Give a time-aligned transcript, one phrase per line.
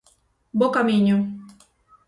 [0.59, 1.17] Bo Camiño!